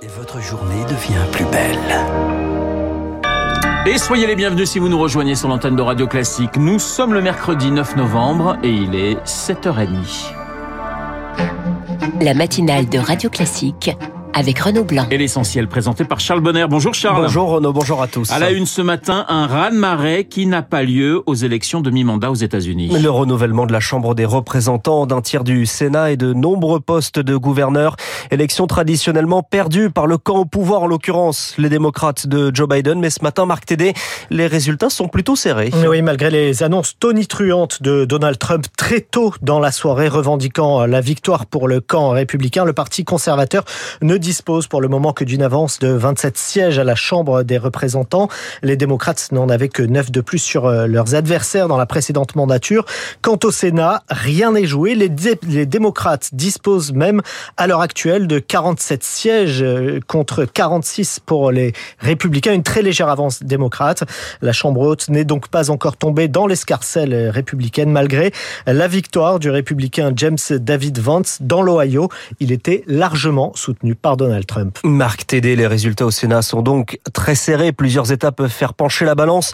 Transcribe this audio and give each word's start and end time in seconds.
Et 0.00 0.06
votre 0.06 0.40
journée 0.40 0.84
devient 0.84 1.24
plus 1.32 1.44
belle. 1.46 1.78
Et 3.86 3.98
soyez 3.98 4.28
les 4.28 4.36
bienvenus 4.36 4.70
si 4.70 4.78
vous 4.78 4.88
nous 4.88 4.98
rejoignez 4.98 5.34
sur 5.34 5.48
l'antenne 5.48 5.74
de 5.74 5.82
Radio 5.82 6.06
Classique. 6.06 6.56
Nous 6.56 6.78
sommes 6.78 7.14
le 7.14 7.20
mercredi 7.20 7.72
9 7.72 7.96
novembre 7.96 8.58
et 8.62 8.70
il 8.70 8.94
est 8.94 9.14
7h30. 9.24 10.32
La 12.20 12.34
matinale 12.34 12.88
de 12.88 12.98
Radio 12.98 13.28
Classique 13.28 13.90
avec 14.34 14.58
Renaud 14.58 14.84
Blanc. 14.84 15.06
Et 15.10 15.18
l'essentiel 15.18 15.68
présenté 15.68 16.04
par 16.04 16.20
Charles 16.20 16.40
Bonner. 16.40 16.66
Bonjour 16.68 16.94
Charles. 16.94 17.22
Bonjour 17.22 17.48
Renaud, 17.48 17.72
bonjour 17.72 18.02
à 18.02 18.06
tous. 18.06 18.30
À 18.30 18.38
la 18.38 18.50
une 18.50 18.66
ce 18.66 18.82
matin, 18.82 19.24
un 19.28 19.46
raz-de-marée 19.46 20.24
qui 20.24 20.46
n'a 20.46 20.62
pas 20.62 20.82
lieu 20.82 21.22
aux 21.26 21.34
élections 21.34 21.80
de 21.80 21.90
mi-mandat 21.90 22.30
aux 22.30 22.36
États-Unis. 22.36 22.90
Le 23.00 23.10
renouvellement 23.10 23.66
de 23.66 23.72
la 23.72 23.80
Chambre 23.80 24.14
des 24.14 24.24
représentants, 24.24 25.06
d'un 25.06 25.20
tiers 25.20 25.44
du 25.44 25.66
Sénat 25.66 26.12
et 26.12 26.16
de 26.16 26.32
nombreux 26.32 26.80
postes 26.80 27.18
de 27.18 27.36
gouverneurs. 27.36 27.96
Élection 28.30 28.66
traditionnellement 28.66 29.42
perdue 29.42 29.90
par 29.90 30.06
le 30.06 30.18
camp 30.18 30.38
au 30.38 30.44
pouvoir, 30.44 30.82
en 30.82 30.86
l'occurrence 30.86 31.54
les 31.58 31.68
démocrates 31.68 32.26
de 32.26 32.54
Joe 32.54 32.68
Biden. 32.68 33.00
Mais 33.00 33.10
ce 33.10 33.22
matin, 33.22 33.46
Marc 33.46 33.66
Tédé, 33.66 33.94
les 34.30 34.46
résultats 34.46 34.90
sont 34.90 35.08
plutôt 35.08 35.36
serrés. 35.36 35.70
Oui, 35.88 36.02
malgré 36.02 36.30
les 36.30 36.62
annonces 36.62 36.98
tonitruantes 36.98 37.82
de 37.82 38.04
Donald 38.04 38.38
Trump 38.38 38.66
très 38.76 39.00
tôt 39.00 39.32
dans 39.42 39.58
la 39.58 39.72
soirée 39.72 40.08
revendiquant 40.08 40.84
la 40.86 41.00
victoire 41.00 41.46
pour 41.46 41.66
le 41.66 41.80
camp 41.80 42.10
républicain, 42.10 42.64
le 42.64 42.72
parti 42.72 43.04
conservateur 43.04 43.64
ne 44.02 44.17
dispose 44.18 44.66
pour 44.66 44.80
le 44.80 44.88
moment 44.88 45.12
que 45.12 45.24
d'une 45.24 45.42
avance 45.42 45.78
de 45.78 45.88
27 45.88 46.36
sièges 46.36 46.78
à 46.78 46.84
la 46.84 46.94
Chambre 46.94 47.42
des 47.42 47.58
représentants. 47.58 48.28
Les 48.62 48.76
démocrates 48.76 49.28
n'en 49.32 49.48
avaient 49.48 49.68
que 49.68 49.82
9 49.82 50.10
de 50.10 50.20
plus 50.20 50.38
sur 50.38 50.66
euh, 50.66 50.86
leurs 50.86 51.14
adversaires 51.14 51.68
dans 51.68 51.76
la 51.76 51.86
précédente 51.86 52.36
mandature. 52.36 52.84
Quant 53.22 53.38
au 53.44 53.50
Sénat, 53.50 54.02
rien 54.08 54.52
n'est 54.52 54.66
joué. 54.66 54.94
Les, 54.94 55.08
démocrates 55.66 56.30
disposent 56.32 56.92
même 56.92 57.22
à 57.56 57.66
l'heure 57.66 57.80
actuelle 57.80 58.26
de 58.26 58.38
47 58.38 59.04
sièges 59.04 59.62
euh, 59.62 60.00
contre 60.06 60.44
46 60.44 61.20
pour 61.20 61.50
les 61.50 61.72
républicains. 61.98 62.52
Une 62.52 62.62
très 62.62 62.82
légère 62.82 63.08
avance 63.08 63.42
démocrate. 63.42 64.04
La 64.42 64.52
Chambre 64.52 64.80
haute 64.80 65.08
n'est 65.08 65.24
donc 65.24 65.48
pas 65.48 65.70
encore 65.70 65.96
tombée 65.96 66.28
dans 66.28 66.46
l'escarcelle 66.46 67.30
républicaine 67.30 67.90
malgré 67.90 68.32
la 68.66 68.88
victoire 68.88 69.38
du 69.38 69.50
républicain 69.50 70.12
James 70.16 70.38
David 70.50 70.98
Vance 70.98 71.38
dans 71.40 71.62
l'Ohio. 71.62 72.08
Il 72.40 72.52
était 72.52 72.84
largement 72.86 73.52
soutenu 73.54 73.94
par 73.94 74.07
Donald 74.16 74.46
Trump. 74.46 74.78
Marc 74.84 75.26
Tédé, 75.26 75.56
les 75.56 75.66
résultats 75.66 76.06
au 76.06 76.10
Sénat 76.10 76.42
sont 76.42 76.62
donc 76.62 76.98
très 77.12 77.34
serrés. 77.34 77.72
Plusieurs 77.72 78.12
États 78.12 78.32
peuvent 78.32 78.50
faire 78.50 78.74
pencher 78.74 79.04
la 79.04 79.14
balance, 79.14 79.52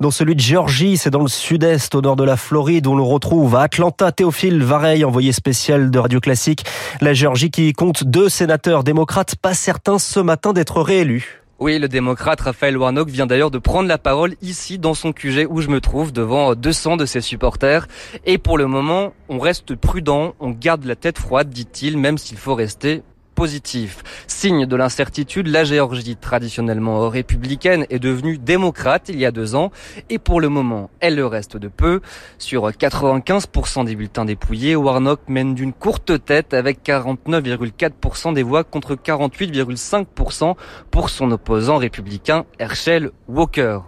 dont 0.00 0.10
celui 0.10 0.34
de 0.34 0.40
Géorgie, 0.40 0.96
c'est 0.96 1.10
dans 1.10 1.22
le 1.22 1.28
sud-est, 1.28 1.94
au 1.94 2.00
nord 2.00 2.16
de 2.16 2.24
la 2.24 2.36
Floride, 2.36 2.86
où 2.86 2.94
l'on 2.94 3.06
retrouve 3.06 3.56
à 3.56 3.62
Atlanta 3.62 4.12
Théophile 4.12 4.62
Vareille, 4.62 5.04
envoyé 5.04 5.32
spécial 5.32 5.90
de 5.90 5.98
Radio 5.98 6.20
Classique. 6.20 6.64
La 7.00 7.14
Géorgie 7.14 7.50
qui 7.50 7.72
compte 7.72 8.04
deux 8.04 8.28
sénateurs 8.28 8.84
démocrates, 8.84 9.36
pas 9.36 9.54
certains 9.54 9.98
ce 9.98 10.20
matin 10.20 10.52
d'être 10.52 10.80
réélus. 10.80 11.42
Oui, 11.58 11.78
le 11.78 11.88
démocrate 11.88 12.42
Raphaël 12.42 12.76
Warnock 12.76 13.08
vient 13.08 13.26
d'ailleurs 13.26 13.50
de 13.50 13.56
prendre 13.56 13.88
la 13.88 13.96
parole 13.96 14.34
ici 14.42 14.78
dans 14.78 14.92
son 14.92 15.14
QG 15.14 15.46
où 15.48 15.62
je 15.62 15.68
me 15.68 15.80
trouve 15.80 16.12
devant 16.12 16.54
200 16.54 16.98
de 16.98 17.06
ses 17.06 17.22
supporters. 17.22 17.86
Et 18.26 18.36
pour 18.36 18.58
le 18.58 18.66
moment, 18.66 19.14
on 19.30 19.38
reste 19.38 19.74
prudent, 19.74 20.34
on 20.38 20.50
garde 20.50 20.84
la 20.84 20.96
tête 20.96 21.18
froide, 21.18 21.48
dit-il, 21.48 21.96
même 21.96 22.18
s'il 22.18 22.36
faut 22.36 22.54
rester 22.54 23.02
positif. 23.36 24.02
Signe 24.26 24.66
de 24.66 24.74
l'incertitude, 24.74 25.46
la 25.46 25.62
Géorgie, 25.62 26.16
traditionnellement 26.16 27.08
républicaine, 27.08 27.86
est 27.90 28.00
devenue 28.00 28.38
démocrate 28.38 29.10
il 29.10 29.20
y 29.20 29.26
a 29.26 29.30
deux 29.30 29.54
ans 29.54 29.70
et 30.10 30.18
pour 30.18 30.40
le 30.40 30.48
moment, 30.48 30.90
elle 31.00 31.14
le 31.14 31.26
reste 31.26 31.56
de 31.56 31.68
peu. 31.68 32.00
Sur 32.38 32.68
95% 32.68 33.84
des 33.84 33.94
bulletins 33.94 34.24
dépouillés, 34.24 34.74
Warnock 34.74 35.20
mène 35.28 35.54
d'une 35.54 35.74
courte 35.74 36.24
tête 36.24 36.54
avec 36.54 36.82
49,4% 36.82 38.32
des 38.32 38.42
voix 38.42 38.64
contre 38.64 38.94
48,5% 38.94 40.54
pour 40.90 41.10
son 41.10 41.30
opposant 41.30 41.76
républicain 41.76 42.46
Herschel 42.58 43.10
Walker. 43.28 43.80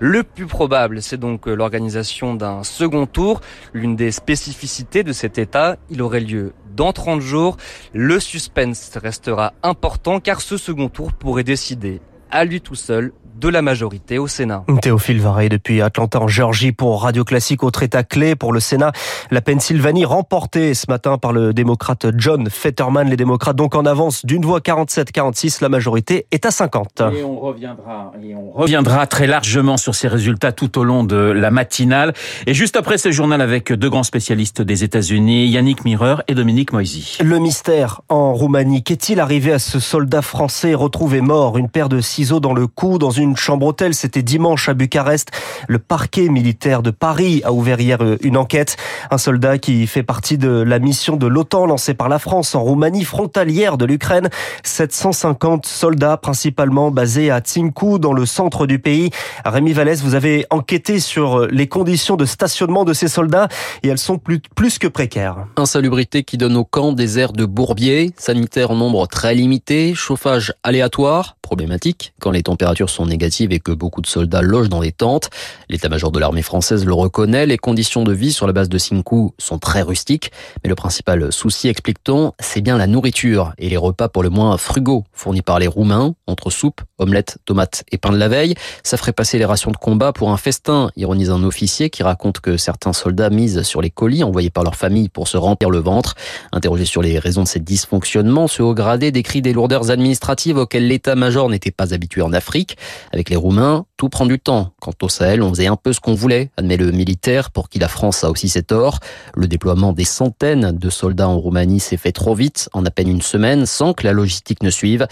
Le 0.00 0.22
plus 0.22 0.46
probable, 0.46 1.02
c'est 1.02 1.18
donc 1.18 1.46
l'organisation 1.46 2.34
d'un 2.34 2.64
second 2.64 3.04
tour. 3.04 3.42
L'une 3.74 3.96
des 3.96 4.10
spécificités 4.10 5.02
de 5.02 5.12
cet 5.12 5.36
État, 5.36 5.76
il 5.90 6.00
aurait 6.00 6.20
lieu 6.20 6.54
dans 6.74 6.92
30 6.92 7.20
jours. 7.20 7.56
Le 7.92 8.20
suspense 8.20 8.93
restera 8.96 9.52
important 9.62 10.20
car 10.20 10.40
ce 10.40 10.56
second 10.56 10.88
tour 10.88 11.12
pourrait 11.12 11.44
décider 11.44 12.00
à 12.30 12.44
lui 12.44 12.60
tout 12.60 12.74
seul 12.74 13.12
de 13.34 13.48
la 13.48 13.62
majorité 13.62 14.18
au 14.18 14.26
Sénat. 14.26 14.64
Théophile 14.80 15.20
Varey 15.20 15.48
depuis 15.48 15.82
Atlanta 15.82 16.20
en 16.20 16.28
Géorgie 16.28 16.72
pour 16.72 17.02
Radio 17.02 17.24
Classique, 17.24 17.62
autre 17.62 17.82
état 17.82 18.02
clé 18.02 18.36
pour 18.36 18.52
le 18.52 18.60
Sénat. 18.60 18.92
La 19.30 19.40
Pennsylvanie 19.40 20.04
remportée 20.04 20.74
ce 20.74 20.86
matin 20.88 21.18
par 21.18 21.32
le 21.32 21.52
démocrate 21.52 22.06
John 22.16 22.48
Fetterman. 22.50 23.08
Les 23.08 23.16
démocrates 23.16 23.56
donc 23.56 23.74
en 23.74 23.86
avance 23.86 24.24
d'une 24.24 24.44
voix 24.44 24.60
47-46. 24.60 25.62
La 25.62 25.68
majorité 25.68 26.26
est 26.30 26.46
à 26.46 26.50
50. 26.50 27.02
Et 27.14 27.24
on 27.24 27.40
reviendra, 27.40 28.12
et 28.22 28.34
on 28.34 28.50
reviendra 28.52 29.06
très 29.06 29.26
largement 29.26 29.76
sur 29.76 29.94
ces 29.94 30.08
résultats 30.08 30.52
tout 30.52 30.78
au 30.78 30.84
long 30.84 31.04
de 31.04 31.16
la 31.16 31.50
matinale. 31.50 32.12
Et 32.46 32.54
juste 32.54 32.76
après 32.76 32.98
ce 32.98 33.10
journal 33.10 33.40
avec 33.40 33.72
deux 33.72 33.90
grands 33.90 34.02
spécialistes 34.02 34.62
des 34.62 34.84
États-Unis, 34.84 35.48
Yannick 35.48 35.84
Mireur 35.84 36.22
et 36.28 36.34
Dominique 36.34 36.72
Moisy. 36.72 37.18
Le 37.20 37.38
mystère 37.38 38.02
en 38.08 38.34
Roumanie. 38.34 38.82
Qu'est-il 38.82 39.20
arrivé 39.20 39.52
à 39.52 39.58
ce 39.58 39.80
soldat 39.80 40.22
français 40.22 40.74
retrouvé 40.74 41.20
mort? 41.20 41.58
Une 41.58 41.68
paire 41.68 41.88
de 41.88 42.00
ciseaux 42.00 42.40
dans 42.40 42.54
le 42.54 42.66
cou, 42.66 42.98
dans 42.98 43.10
une 43.10 43.23
chambre 43.36 43.66
hôtel. 43.66 43.94
C'était 43.94 44.22
dimanche 44.22 44.68
à 44.68 44.74
Bucarest. 44.74 45.30
Le 45.68 45.78
parquet 45.78 46.28
militaire 46.28 46.82
de 46.82 46.90
Paris 46.90 47.42
a 47.44 47.52
ouvert 47.52 47.80
hier 47.80 47.98
une 48.22 48.36
enquête. 48.36 48.76
Un 49.10 49.18
soldat 49.18 49.58
qui 49.58 49.86
fait 49.86 50.02
partie 50.02 50.38
de 50.38 50.48
la 50.48 50.78
mission 50.78 51.16
de 51.16 51.26
l'OTAN 51.26 51.66
lancée 51.66 51.94
par 51.94 52.08
la 52.08 52.18
France 52.18 52.54
en 52.54 52.62
Roumanie 52.62 53.04
frontalière 53.04 53.78
de 53.78 53.84
l'Ukraine. 53.84 54.28
750 54.62 55.66
soldats 55.66 56.16
principalement 56.16 56.90
basés 56.90 57.30
à 57.30 57.40
Tsinkou 57.40 57.98
dans 57.98 58.12
le 58.12 58.26
centre 58.26 58.66
du 58.66 58.78
pays. 58.78 59.10
Rémi 59.44 59.72
Vallès, 59.72 60.02
vous 60.02 60.14
avez 60.14 60.46
enquêté 60.50 61.00
sur 61.00 61.46
les 61.46 61.68
conditions 61.68 62.16
de 62.16 62.24
stationnement 62.24 62.84
de 62.84 62.92
ces 62.92 63.08
soldats 63.08 63.48
et 63.82 63.88
elles 63.88 63.98
sont 63.98 64.18
plus, 64.18 64.40
que 64.78 64.88
précaires. 64.88 65.46
Insalubrité 65.56 66.24
qui 66.24 66.36
donne 66.36 66.56
au 66.56 66.64
camp 66.64 66.92
des 66.92 67.18
airs 67.18 67.32
de 67.32 67.44
bourbier, 67.44 68.12
sanitaire 68.16 68.70
en 68.70 68.76
nombre 68.76 69.06
très 69.06 69.34
limité, 69.34 69.94
chauffage 69.94 70.52
aléatoire, 70.62 71.36
problématique 71.42 72.14
quand 72.20 72.30
les 72.30 72.42
températures 72.42 72.90
sont 72.90 73.06
et 73.14 73.58
que 73.58 73.72
beaucoup 73.72 74.00
de 74.00 74.06
soldats 74.06 74.42
logent 74.42 74.68
dans 74.68 74.80
des 74.80 74.92
tentes. 74.92 75.30
L'état-major 75.68 76.12
de 76.12 76.18
l'armée 76.18 76.42
française 76.42 76.84
le 76.84 76.92
reconnaît, 76.92 77.46
les 77.46 77.58
conditions 77.58 78.04
de 78.04 78.12
vie 78.12 78.32
sur 78.32 78.46
la 78.46 78.52
base 78.52 78.68
de 78.68 78.78
Sinkou 78.78 79.34
sont 79.38 79.58
très 79.58 79.82
rustiques, 79.82 80.30
mais 80.62 80.68
le 80.68 80.74
principal 80.74 81.32
souci, 81.32 81.68
explique-t-on, 81.68 82.32
c'est 82.38 82.60
bien 82.60 82.76
la 82.76 82.86
nourriture 82.86 83.52
et 83.58 83.68
les 83.68 83.76
repas 83.76 84.08
pour 84.08 84.22
le 84.22 84.30
moins 84.30 84.56
frugaux 84.58 85.04
fournis 85.12 85.42
par 85.42 85.58
les 85.58 85.66
Roumains, 85.66 86.14
entre 86.26 86.50
soupe, 86.50 86.82
omelette, 86.98 87.38
tomates 87.44 87.84
et 87.90 87.98
pain 87.98 88.12
de 88.12 88.18
la 88.18 88.28
veille. 88.28 88.54
Ça 88.82 88.96
ferait 88.96 89.12
passer 89.12 89.38
les 89.38 89.44
rations 89.44 89.70
de 89.70 89.76
combat 89.76 90.12
pour 90.12 90.30
un 90.30 90.36
festin, 90.36 90.90
ironise 90.96 91.30
un 91.30 91.42
officier 91.42 91.90
qui 91.90 92.02
raconte 92.02 92.40
que 92.40 92.56
certains 92.56 92.92
soldats 92.92 93.30
misent 93.30 93.62
sur 93.62 93.80
les 93.80 93.90
colis 93.90 94.22
envoyés 94.22 94.50
par 94.50 94.64
leur 94.64 94.76
famille 94.76 95.08
pour 95.08 95.28
se 95.28 95.36
remplir 95.36 95.70
le 95.70 95.78
ventre. 95.78 96.14
Interrogé 96.52 96.84
sur 96.84 97.02
les 97.02 97.18
raisons 97.18 97.42
de 97.42 97.48
ces 97.48 97.60
dysfonctionnements, 97.60 98.48
ce 98.48 98.62
haut 98.62 98.74
gradé 98.74 99.10
décrit 99.10 99.42
des 99.42 99.52
lourdeurs 99.52 99.90
administratives 99.90 100.58
auxquelles 100.58 100.86
l'état-major 100.86 101.48
n'était 101.48 101.70
pas 101.70 101.94
habitué 101.94 102.22
en 102.22 102.32
Afrique. 102.32 102.76
Avec 103.12 103.30
les 103.30 103.36
Roumains, 103.36 103.86
tout 103.96 104.08
prend 104.08 104.26
du 104.26 104.38
temps. 104.38 104.72
Quant 104.80 104.92
au 105.02 105.08
Sahel, 105.08 105.42
on 105.42 105.50
faisait 105.50 105.66
un 105.66 105.76
peu 105.76 105.92
ce 105.92 106.00
qu'on 106.00 106.14
voulait, 106.14 106.50
admet 106.56 106.76
le 106.76 106.90
militaire, 106.90 107.50
pour 107.50 107.68
qui 107.68 107.78
la 107.78 107.88
France 107.88 108.24
a 108.24 108.30
aussi 108.30 108.48
ses 108.48 108.62
torts. 108.62 108.98
Le 109.34 109.46
déploiement 109.46 109.92
des 109.92 110.04
centaines 110.04 110.72
de 110.72 110.90
soldats 110.90 111.28
en 111.28 111.38
Roumanie 111.38 111.80
s'est 111.80 111.96
fait 111.96 112.12
trop 112.12 112.34
vite, 112.34 112.68
en 112.72 112.84
à 112.84 112.90
peine 112.90 113.08
une 113.08 113.22
semaine, 113.22 113.66
sans 113.66 113.92
que 113.92 114.04
la 114.06 114.12
logistique 114.12 114.62
ne 114.62 114.70
suive. 114.70 115.06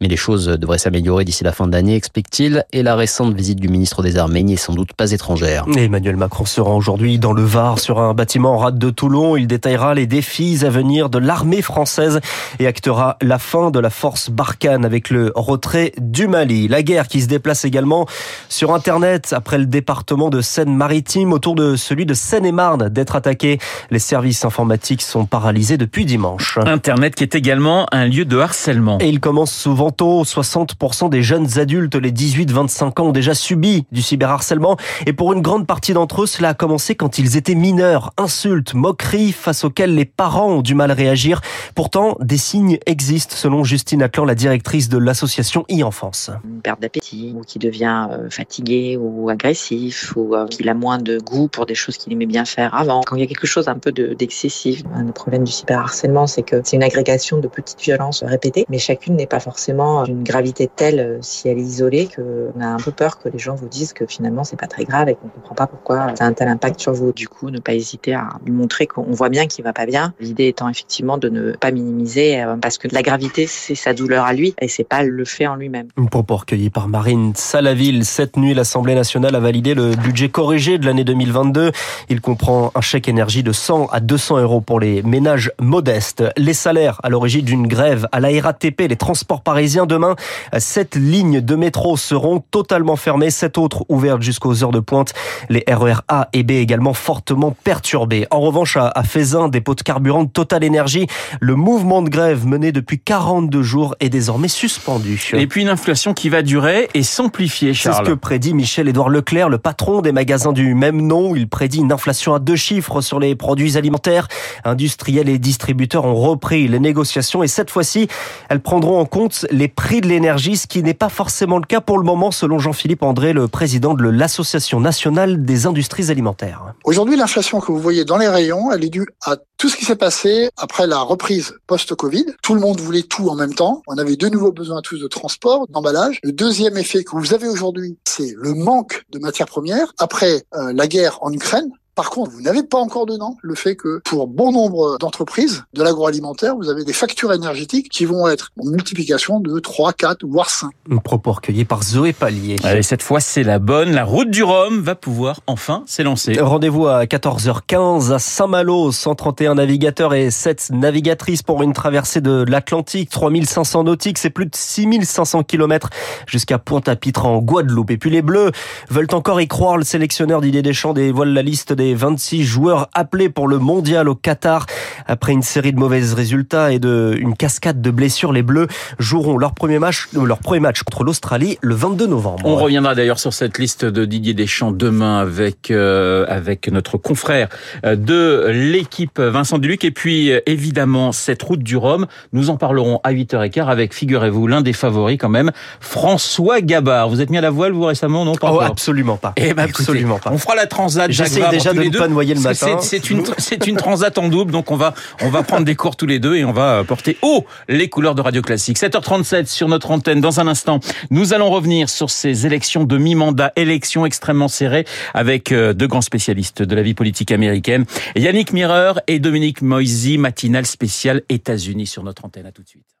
Mais 0.00 0.08
les 0.08 0.16
choses 0.16 0.46
devraient 0.46 0.78
s'améliorer 0.78 1.24
d'ici 1.24 1.44
la 1.44 1.52
fin 1.52 1.66
de 1.66 1.72
l'année, 1.72 1.96
explique-t-il, 1.96 2.64
et 2.72 2.82
la 2.82 2.96
récente 2.96 3.34
visite 3.34 3.60
du 3.60 3.68
ministre 3.68 4.02
des 4.02 4.16
Armées 4.16 4.42
n'est 4.42 4.56
sans 4.56 4.74
doute 4.74 4.92
pas 4.92 5.12
étrangère. 5.12 5.64
Emmanuel 5.76 6.16
Macron 6.16 6.44
se 6.44 6.60
rend 6.60 6.76
aujourd'hui 6.76 7.18
dans 7.18 7.32
le 7.32 7.42
Var 7.42 7.78
sur 7.78 8.00
un 8.00 8.14
bâtiment 8.14 8.54
en 8.54 8.58
rade 8.58 8.78
de 8.78 8.90
Toulon. 8.90 9.36
Il 9.36 9.46
détaillera 9.46 9.94
les 9.94 10.06
défis 10.06 10.64
à 10.64 10.70
venir 10.70 11.10
de 11.10 11.18
l'armée 11.18 11.62
française 11.62 12.20
et 12.58 12.66
actera 12.66 13.16
la 13.22 13.38
fin 13.38 13.70
de 13.70 13.78
la 13.78 13.90
force 13.90 14.30
Barkhane 14.30 14.84
avec 14.84 15.10
le 15.10 15.32
retrait 15.34 15.92
du 15.98 16.28
Mali. 16.28 16.68
La 16.68 16.82
guerre 16.82 17.08
qui 17.08 17.20
se 17.20 17.28
déplace 17.28 17.64
également 17.64 18.06
sur 18.48 18.74
Internet 18.74 19.32
après 19.36 19.58
le 19.58 19.66
département 19.66 20.30
de 20.30 20.40
Seine-Maritime 20.40 21.32
autour 21.32 21.54
de 21.54 21.76
celui 21.76 22.06
de 22.06 22.14
Seine-et-Marne 22.14 22.88
d'être 22.88 23.16
attaqué. 23.16 23.58
Les 23.90 23.98
services 23.98 24.44
informatiques 24.44 25.02
sont 25.02 25.26
paralysés 25.26 25.76
depuis 25.76 26.04
dimanche. 26.04 26.58
Internet 26.64 27.14
qui 27.14 27.24
est 27.24 27.34
également 27.34 27.86
un 27.92 28.06
lieu 28.06 28.24
de 28.24 28.38
harcèlement. 28.38 28.98
Et 29.00 29.08
il 29.08 29.20
commence 29.20 29.52
souvent 29.52 29.87
tôt. 29.90 30.24
60% 30.24 31.08
des 31.08 31.22
jeunes 31.22 31.58
adultes, 31.58 31.94
les 31.94 32.12
18-25 32.12 33.00
ans, 33.00 33.06
ont 33.06 33.12
déjà 33.12 33.34
subi 33.34 33.86
du 33.92 34.02
cyberharcèlement. 34.02 34.76
Et 35.06 35.12
pour 35.12 35.32
une 35.32 35.40
grande 35.40 35.66
partie 35.66 35.92
d'entre 35.92 36.22
eux, 36.22 36.26
cela 36.26 36.50
a 36.50 36.54
commencé 36.54 36.94
quand 36.94 37.18
ils 37.18 37.36
étaient 37.36 37.54
mineurs. 37.54 38.12
Insultes, 38.16 38.74
moqueries 38.74 39.32
face 39.32 39.64
auxquelles 39.64 39.94
les 39.94 40.04
parents 40.04 40.48
ont 40.48 40.62
du 40.62 40.74
mal 40.74 40.90
à 40.90 40.94
réagir. 40.94 41.40
Pourtant, 41.74 42.16
des 42.20 42.38
signes 42.38 42.78
existent 42.86 43.34
selon 43.36 43.64
Justine 43.64 44.02
Atlan, 44.02 44.24
la 44.24 44.34
directrice 44.34 44.88
de 44.88 44.98
l'association 44.98 45.64
e-enfance. 45.70 46.30
Une 46.44 46.60
perte 46.60 46.80
d'appétit, 46.80 47.34
ou 47.36 47.42
qui 47.42 47.58
devient 47.58 48.08
fatigué 48.30 48.96
ou 49.00 49.28
agressif, 49.28 50.14
ou 50.16 50.34
qu'il 50.50 50.68
a 50.68 50.74
moins 50.74 50.98
de 50.98 51.18
goût 51.18 51.48
pour 51.48 51.66
des 51.66 51.74
choses 51.74 51.96
qu'il 51.96 52.12
aimait 52.12 52.26
bien 52.26 52.44
faire 52.44 52.74
avant. 52.74 53.02
Quand 53.06 53.16
il 53.16 53.20
y 53.20 53.24
a 53.24 53.26
quelque 53.26 53.46
chose 53.46 53.68
un 53.68 53.78
peu 53.78 53.92
d'excessif, 53.92 54.82
le 54.96 55.12
problème 55.12 55.44
du 55.44 55.52
cyberharcèlement, 55.52 56.26
c'est 56.26 56.42
que 56.42 56.60
c'est 56.64 56.76
une 56.76 56.82
agrégation 56.82 57.38
de 57.38 57.48
petites 57.48 57.80
violences 57.80 58.22
répétées, 58.22 58.66
mais 58.68 58.78
chacune 58.78 59.16
n'est 59.16 59.26
pas 59.26 59.40
forcément 59.40 59.77
vraiment 59.78 60.02
d'une 60.02 60.24
gravité 60.24 60.68
telle 60.74 61.18
si 61.20 61.48
elle 61.48 61.58
est 61.58 61.62
isolée 61.62 62.08
qu'on 62.14 62.60
a 62.60 62.66
un 62.66 62.78
peu 62.78 62.90
peur 62.90 63.18
que 63.18 63.28
les 63.28 63.38
gens 63.38 63.54
vous 63.54 63.68
disent 63.68 63.92
que 63.92 64.06
finalement 64.06 64.42
c'est 64.42 64.58
pas 64.58 64.66
très 64.66 64.84
grave 64.84 65.08
et 65.08 65.14
qu'on 65.14 65.28
comprend 65.28 65.54
pas 65.54 65.66
pourquoi 65.68 66.16
ça 66.16 66.24
a 66.24 66.26
un 66.26 66.32
tel 66.32 66.48
impact 66.48 66.80
sur 66.80 66.92
vous. 66.92 67.12
Du 67.12 67.28
coup, 67.28 67.50
ne 67.50 67.60
pas 67.60 67.74
hésiter 67.74 68.14
à 68.14 68.28
lui 68.44 68.52
montrer 68.52 68.86
qu'on 68.86 69.02
voit 69.02 69.28
bien 69.28 69.46
qu'il 69.46 69.64
va 69.64 69.72
pas 69.72 69.86
bien. 69.86 70.14
L'idée 70.20 70.48
étant 70.48 70.68
effectivement 70.68 71.16
de 71.16 71.28
ne 71.28 71.52
pas 71.52 71.70
minimiser 71.70 72.44
parce 72.60 72.76
que 72.78 72.88
la 72.90 73.02
gravité 73.02 73.46
c'est 73.46 73.76
sa 73.76 73.94
douleur 73.94 74.24
à 74.24 74.32
lui 74.32 74.54
et 74.60 74.66
c'est 74.66 74.84
pas 74.84 75.04
le 75.04 75.24
fait 75.24 75.46
en 75.46 75.54
lui-même. 75.54 75.88
Une 75.96 76.08
propos 76.08 76.36
recueilli 76.36 76.70
par 76.70 76.88
Marine 76.88 77.32
Salaville. 77.36 78.04
Cette 78.04 78.36
nuit, 78.36 78.54
l'Assemblée 78.54 78.96
nationale 78.96 79.36
a 79.36 79.40
validé 79.40 79.74
le 79.74 79.94
budget 79.94 80.28
corrigé 80.28 80.78
de 80.78 80.86
l'année 80.86 81.04
2022. 81.04 81.70
Il 82.08 82.20
comprend 82.20 82.72
un 82.74 82.80
chèque 82.80 83.08
énergie 83.08 83.44
de 83.44 83.52
100 83.52 83.86
à 83.86 84.00
200 84.00 84.38
euros 84.38 84.60
pour 84.60 84.80
les 84.80 85.02
ménages 85.02 85.52
modestes. 85.60 86.24
Les 86.36 86.54
salaires 86.54 86.98
à 87.04 87.10
l'origine 87.10 87.44
d'une 87.44 87.68
grève 87.68 88.08
à 88.10 88.18
la 88.18 88.28
RATP, 88.40 88.80
les 88.88 88.96
transports 88.96 89.42
parisiens. 89.42 89.67
Demain, 89.68 90.16
sept 90.56 90.96
lignes 90.96 91.40
de 91.40 91.54
métro 91.54 91.96
seront 91.96 92.40
totalement 92.40 92.96
fermées, 92.96 93.30
sept 93.30 93.58
autres 93.58 93.84
ouvertes 93.88 94.22
jusqu'aux 94.22 94.64
heures 94.64 94.70
de 94.70 94.80
pointe. 94.80 95.12
Les 95.50 95.62
RER 95.68 96.00
A 96.08 96.28
et 96.32 96.42
B 96.42 96.52
également 96.52 96.94
fortement 96.94 97.54
perturbés. 97.64 98.26
En 98.30 98.40
revanche, 98.40 98.76
à 98.76 99.02
Fézin, 99.02 99.48
dépôt 99.48 99.74
de 99.74 99.82
carburant 99.82 100.24
de 100.24 100.30
Total 100.30 100.64
Énergie, 100.64 101.06
le 101.40 101.54
mouvement 101.54 102.02
de 102.02 102.08
grève 102.08 102.46
mené 102.46 102.72
depuis 102.72 102.98
42 102.98 103.62
jours 103.62 103.94
est 104.00 104.08
désormais 104.08 104.48
suspendu. 104.48 105.20
Et 105.34 105.46
puis 105.46 105.62
une 105.62 105.68
inflation 105.68 106.14
qui 106.14 106.28
va 106.28 106.42
durer 106.42 106.88
et 106.94 107.02
s'amplifier, 107.02 107.74
Charles. 107.74 107.96
C'est 107.96 108.04
ce 108.04 108.10
que 108.10 108.14
prédit 108.14 108.54
Michel-Édouard 108.54 109.08
Leclerc, 109.08 109.48
le 109.48 109.58
patron 109.58 110.00
des 110.00 110.12
magasins 110.12 110.52
du 110.52 110.74
même 110.74 111.00
nom. 111.02 111.34
Il 111.36 111.48
prédit 111.48 111.78
une 111.78 111.92
inflation 111.92 112.34
à 112.34 112.38
deux 112.38 112.56
chiffres 112.56 113.00
sur 113.00 113.20
les 113.20 113.34
produits 113.34 113.76
alimentaires. 113.76 114.28
Industriels 114.64 115.28
et 115.28 115.38
distributeurs 115.38 116.04
ont 116.04 116.14
repris 116.14 116.68
les 116.68 116.78
négociations 116.78 117.42
et 117.42 117.48
cette 117.48 117.70
fois-ci, 117.70 118.08
elles 118.48 118.60
prendront 118.60 119.00
en 119.00 119.04
compte 119.04 119.46
les 119.50 119.57
prix 119.66 120.00
de 120.00 120.06
l'énergie, 120.06 120.56
ce 120.56 120.68
qui 120.68 120.84
n'est 120.84 120.94
pas 120.94 121.08
forcément 121.08 121.58
le 121.58 121.66
cas 121.66 121.80
pour 121.80 121.98
le 121.98 122.04
moment, 122.04 122.30
selon 122.30 122.60
Jean-Philippe 122.60 123.02
André, 123.02 123.32
le 123.32 123.48
président 123.48 123.94
de 123.94 124.08
l'Association 124.08 124.78
nationale 124.78 125.44
des 125.44 125.66
industries 125.66 126.12
alimentaires. 126.12 126.74
Aujourd'hui, 126.84 127.16
l'inflation 127.16 127.58
que 127.58 127.72
vous 127.72 127.80
voyez 127.80 128.04
dans 128.04 128.18
les 128.18 128.28
rayons, 128.28 128.70
elle 128.70 128.84
est 128.84 128.90
due 128.90 129.08
à 129.24 129.36
tout 129.56 129.68
ce 129.68 129.76
qui 129.76 129.84
s'est 129.84 129.96
passé 129.96 130.50
après 130.56 130.86
la 130.86 131.00
reprise 131.00 131.54
post-Covid. 131.66 132.26
Tout 132.42 132.54
le 132.54 132.60
monde 132.60 132.78
voulait 132.80 133.02
tout 133.02 133.28
en 133.28 133.34
même 133.34 133.54
temps. 133.54 133.82
On 133.88 133.98
avait 133.98 134.14
de 134.14 134.28
nouveaux 134.28 134.52
besoins 134.52 134.82
tous 134.82 135.00
de 135.00 135.08
transport, 135.08 135.66
d'emballage. 135.68 136.20
Le 136.22 136.30
deuxième 136.30 136.76
effet 136.76 137.02
que 137.02 137.16
vous 137.16 137.34
avez 137.34 137.48
aujourd'hui, 137.48 137.98
c'est 138.04 138.34
le 138.36 138.54
manque 138.54 139.02
de 139.10 139.18
matières 139.18 139.48
premières. 139.48 139.92
Après 139.98 140.44
euh, 140.54 140.72
la 140.72 140.86
guerre 140.86 141.18
en 141.22 141.32
Ukraine, 141.32 141.70
par 141.98 142.10
contre, 142.10 142.30
vous 142.30 142.42
n'avez 142.42 142.62
pas 142.62 142.78
encore 142.78 143.06
dedans 143.06 143.36
le 143.42 143.56
fait 143.56 143.74
que 143.74 144.00
pour 144.04 144.28
bon 144.28 144.52
nombre 144.52 144.98
d'entreprises 144.98 145.64
de 145.74 145.82
l'agroalimentaire, 145.82 146.54
vous 146.54 146.68
avez 146.68 146.84
des 146.84 146.92
factures 146.92 147.32
énergétiques 147.32 147.88
qui 147.88 148.04
vont 148.04 148.28
être 148.28 148.52
en 148.56 148.66
multiplication 148.66 149.40
de 149.40 149.58
3, 149.58 149.94
4, 149.94 150.24
voire 150.24 150.48
5. 150.48 150.70
Un 150.92 150.98
propos 150.98 151.32
recueilli 151.32 151.64
par 151.64 151.82
Zoé 151.82 152.12
Pallier. 152.12 152.54
Allez, 152.62 152.84
cette 152.84 153.02
fois, 153.02 153.18
c'est 153.18 153.42
la 153.42 153.58
bonne. 153.58 153.90
La 153.90 154.04
route 154.04 154.30
du 154.30 154.44
Rhum 154.44 154.80
va 154.80 154.94
pouvoir 154.94 155.40
enfin 155.48 155.82
s'élancer. 155.86 156.38
Rendez-vous 156.40 156.86
à 156.86 157.02
14h15 157.02 158.12
à 158.12 158.20
Saint-Malo. 158.20 158.92
131 158.92 159.56
navigateurs 159.56 160.14
et 160.14 160.30
7 160.30 160.70
navigatrices 160.70 161.42
pour 161.42 161.64
une 161.64 161.72
traversée 161.72 162.20
de 162.20 162.44
l'Atlantique. 162.46 163.10
3500 163.10 163.82
nautiques, 163.82 164.18
c'est 164.18 164.30
plus 164.30 164.46
de 164.46 164.54
6500 164.54 165.42
km 165.42 165.90
jusqu'à 166.28 166.60
Pointe-à-Pitre 166.60 167.26
en 167.26 167.38
Guadeloupe. 167.38 167.90
Et 167.90 167.98
puis 167.98 168.10
les 168.10 168.22
Bleus 168.22 168.52
veulent 168.88 169.12
encore 169.14 169.40
y 169.40 169.48
croire. 169.48 169.78
Le 169.78 169.84
sélectionneur 169.84 170.40
Didier 170.40 170.62
Deschamps 170.62 170.94
dévoile 170.94 171.32
la 171.32 171.42
liste 171.42 171.72
des 171.72 171.87
26 171.94 172.44
joueurs 172.44 172.88
appelés 172.92 173.28
pour 173.28 173.48
le 173.48 173.58
mondial 173.58 174.08
au 174.08 174.14
Qatar. 174.14 174.66
Après 175.06 175.32
une 175.32 175.42
série 175.42 175.72
de 175.72 175.78
mauvais 175.78 176.00
résultats 176.00 176.72
et 176.72 176.78
de 176.78 177.16
une 177.18 177.34
cascade 177.34 177.80
de 177.80 177.90
blessures, 177.90 178.32
les 178.32 178.42
Bleus 178.42 178.68
joueront 178.98 179.38
leur 179.38 179.54
premier 179.54 179.78
match, 179.78 180.08
euh, 180.16 180.24
leur 180.24 180.38
premier 180.38 180.60
match 180.60 180.82
contre 180.82 181.04
l'Australie 181.04 181.58
le 181.60 181.74
22 181.74 182.06
novembre. 182.06 182.42
On 182.44 182.56
reviendra 182.56 182.94
d'ailleurs 182.94 183.18
sur 183.18 183.32
cette 183.32 183.58
liste 183.58 183.84
de 183.84 184.04
Didier 184.04 184.34
Deschamps 184.34 184.72
demain 184.72 185.18
avec 185.18 185.70
euh, 185.70 186.24
avec 186.28 186.70
notre 186.70 186.98
confrère 186.98 187.48
euh, 187.84 187.96
de 187.96 188.46
l'équipe 188.50 189.18
Vincent 189.18 189.58
Duluc 189.58 189.84
et 189.84 189.90
puis 189.90 190.32
évidemment 190.46 191.12
cette 191.12 191.42
route 191.42 191.62
du 191.62 191.76
Rhum. 191.76 192.06
Nous 192.32 192.50
en 192.50 192.56
parlerons 192.56 193.00
à 193.04 193.12
8h15 193.12 193.66
avec 193.66 193.94
figurez-vous 193.94 194.46
l'un 194.46 194.60
des 194.60 194.72
favoris 194.72 195.18
quand 195.18 195.28
même, 195.28 195.52
François 195.80 196.60
Gabard. 196.60 197.08
Vous 197.08 197.20
êtes 197.20 197.30
mis 197.30 197.38
à 197.38 197.42
la 197.42 197.50
voile 197.50 197.72
vous 197.72 197.84
récemment 197.84 198.24
non? 198.24 198.34
Pas 198.34 198.52
oh, 198.52 198.60
absolument 198.60 199.16
pas. 199.16 199.32
Eh 199.36 199.54
ben, 199.54 199.64
absolument 199.64 200.18
pas. 200.18 200.30
On 200.32 200.38
fera 200.38 200.54
la 200.54 200.66
transat. 200.66 201.10
J'essaie 201.10 201.48
déjà 201.50 201.72
de 201.72 201.77
ne 201.78 201.90
pas 201.90 202.08
noyer 202.08 202.34
le 202.34 202.40
matin. 202.40 202.78
C'est 202.80 203.66
une 203.66 203.76
transat 203.76 204.16
en 204.18 204.28
double 204.28 204.52
donc 204.52 204.70
on 204.70 204.76
va 204.76 204.94
on 205.22 205.30
va 205.30 205.42
prendre 205.42 205.64
des 205.64 205.74
cours 205.74 205.96
tous 205.96 206.06
les 206.06 206.18
deux 206.18 206.36
et 206.36 206.44
on 206.44 206.52
va 206.52 206.84
porter 206.84 207.16
haut 207.22 207.46
les 207.68 207.88
couleurs 207.88 208.14
de 208.14 208.22
Radio 208.22 208.42
Classique. 208.42 208.78
7h37 208.78 209.46
sur 209.46 209.68
notre 209.68 209.90
antenne. 209.90 210.20
Dans 210.20 210.40
un 210.40 210.46
instant, 210.46 210.80
nous 211.10 211.32
allons 211.32 211.50
revenir 211.50 211.88
sur 211.88 212.10
ces 212.10 212.46
élections 212.46 212.84
de 212.84 212.98
mi-mandat, 212.98 213.52
élections 213.56 214.06
extrêmement 214.06 214.48
serrées 214.48 214.84
avec 215.14 215.52
euh, 215.52 215.72
deux 215.72 215.86
grands 215.86 216.00
spécialistes 216.00 216.62
de 216.62 216.74
la 216.74 216.82
vie 216.82 216.94
politique 216.94 217.32
américaine, 217.32 217.84
Yannick 218.16 218.52
Mireur 218.52 219.00
et 219.06 219.18
Dominique 219.18 219.62
Moisy, 219.62 220.18
matinale 220.18 220.66
spéciale 220.66 221.22
États-Unis 221.28 221.86
sur 221.86 222.02
notre 222.02 222.24
antenne. 222.24 222.46
À 222.46 222.52
tout 222.52 222.62
de 222.62 222.68
suite. 222.68 222.97